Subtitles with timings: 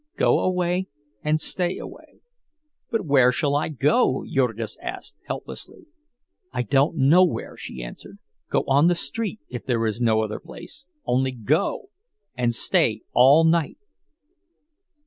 [0.17, 0.87] Go away
[1.23, 2.21] and stay away."
[2.89, 5.85] "But where shall I go?" Jurgis asked, helplessly.
[6.51, 8.17] "I don't know where," she answered.
[8.49, 11.89] "Go on the street, if there is no other place—only go!
[12.35, 13.77] And stay all night!"